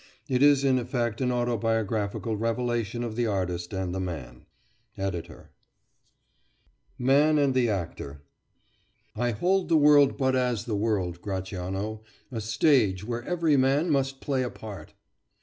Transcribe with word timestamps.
It 0.27 0.41
is 0.41 0.63
in 0.63 0.79
effect 0.79 1.21
an 1.21 1.31
autobiographical 1.31 2.35
revelation 2.35 3.03
of 3.03 3.15
the 3.15 3.27
artist 3.27 3.71
and 3.71 3.93
the 3.93 3.99
man. 3.99 4.47
ED.] 4.97 5.29
MAN 6.97 7.37
AND 7.37 7.53
THE 7.53 7.69
ACTOR 7.69 8.23
I 9.15 9.29
hold 9.29 9.69
the 9.69 9.77
world 9.77 10.17
but 10.17 10.35
as 10.35 10.65
the 10.65 10.75
world, 10.75 11.21
Gratiano, 11.21 12.01
A 12.31 12.41
stage 12.41 13.03
where 13.03 13.21
every 13.25 13.57
man 13.57 13.91
must 13.91 14.21
play 14.21 14.41
a 14.41 14.49
part. 14.49 14.95